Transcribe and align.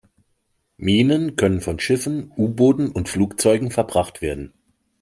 Minen 0.77 1.35
können 1.35 1.61
von 1.61 1.79
Schiffen, 1.79 2.31
U-Booten 2.35 2.89
und 2.91 3.07
Flugzeugen 3.07 3.69
verbracht 3.69 4.23
werden. 4.23 4.51